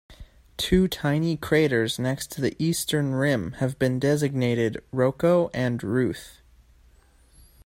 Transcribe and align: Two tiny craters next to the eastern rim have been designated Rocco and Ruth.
Two 0.57 0.87
tiny 0.87 1.37
craters 1.37 1.99
next 1.99 2.31
to 2.31 2.41
the 2.41 2.55
eastern 2.57 3.13
rim 3.13 3.51
have 3.59 3.77
been 3.77 3.99
designated 3.99 4.83
Rocco 4.91 5.51
and 5.53 5.83
Ruth. 5.83 6.41